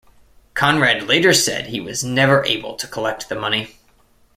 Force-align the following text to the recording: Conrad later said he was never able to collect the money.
Conrad 0.55 1.03
later 1.07 1.31
said 1.31 1.67
he 1.67 1.79
was 1.79 2.03
never 2.03 2.43
able 2.45 2.75
to 2.75 2.87
collect 2.87 3.29
the 3.29 3.35
money. 3.35 3.75